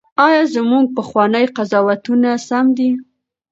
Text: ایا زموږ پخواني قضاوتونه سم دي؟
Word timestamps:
ایا 0.25 0.41
زموږ 0.55 0.85
پخواني 0.97 1.43
قضاوتونه 1.55 2.29
سم 2.47 2.65
دي؟ 2.77 2.89